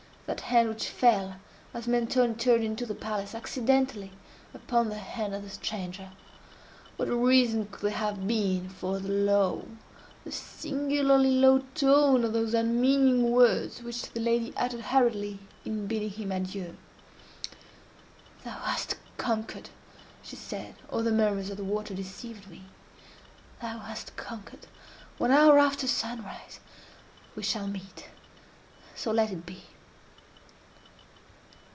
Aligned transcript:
—that 0.33 0.39
hand 0.47 0.69
which 0.69 0.87
fell, 0.87 1.35
as 1.73 1.87
Mentoni 1.89 2.35
turned 2.35 2.63
into 2.63 2.85
the 2.85 2.95
palace, 2.95 3.35
accidentally, 3.35 4.13
upon 4.53 4.87
the 4.87 4.97
hand 4.97 5.35
of 5.35 5.43
the 5.43 5.49
stranger. 5.49 6.11
What 6.95 7.07
reason 7.09 7.67
could 7.69 7.81
there 7.81 7.97
have 7.99 8.25
been 8.25 8.69
for 8.69 8.99
the 8.99 9.09
low—the 9.09 10.31
singularly 10.31 11.31
low 11.35 11.65
tone 11.75 12.23
of 12.23 12.31
those 12.31 12.53
unmeaning 12.53 13.29
words 13.29 13.83
which 13.83 14.03
the 14.03 14.21
lady 14.21 14.53
uttered 14.55 14.79
hurriedly 14.79 15.39
in 15.65 15.85
bidding 15.87 16.11
him 16.11 16.31
adieu? 16.31 16.77
"Thou 18.45 18.51
hast 18.57 18.95
conquered," 19.17 19.69
she 20.23 20.37
said, 20.37 20.75
or 20.87 21.03
the 21.03 21.11
murmurs 21.11 21.49
of 21.49 21.57
the 21.57 21.63
water 21.65 21.93
deceived 21.93 22.47
me; 22.49 22.63
"thou 23.61 23.79
hast 23.79 24.15
conquered—one 24.15 25.29
hour 25.31 25.59
after 25.59 25.87
sunrise—we 25.87 27.43
shall 27.43 27.67
meet—so 27.67 29.11
let 29.11 29.29
it 29.33 29.45
be!" 29.45 29.63